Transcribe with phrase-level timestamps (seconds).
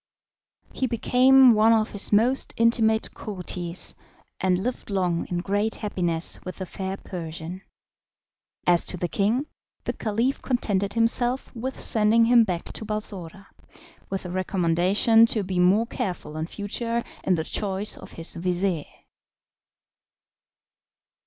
[0.73, 3.93] He became one of his most intimate courtiers,
[4.39, 7.61] and lived long in great happiness with the fair Persian.
[8.65, 9.45] As to the king,
[9.83, 13.45] the Caliph contented himself with sending him back to Balsora,
[14.09, 18.85] with the recommendation to be more careful in future in the choice of his vizir.